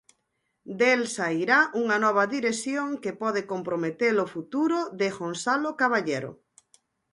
Del 0.81 1.01
sairá 1.15 1.59
unha 1.81 1.97
nova 2.05 2.23
dirección 2.35 2.87
que 3.03 3.17
pode 3.21 3.41
comprometer 3.53 4.13
o 4.25 4.31
futuro 4.33 4.79
de 4.99 5.07
Gonzalo 5.19 5.69
Caballero. 5.81 6.31